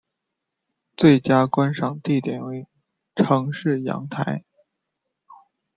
[0.97, 2.65] 最佳观赏地点为
[3.15, 4.43] 城市阳台。